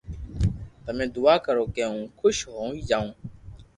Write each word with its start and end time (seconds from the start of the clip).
تمي 0.83 1.05
دعا 1.15 1.35
ڪرو 1.45 1.65
ڪي 1.75 1.83
ھون 1.91 2.01
خوݾ 2.17 2.35
ھوئي 2.55 2.79
جاو 2.89 3.07